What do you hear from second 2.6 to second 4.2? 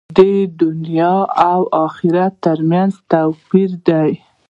منځ توپیر دی.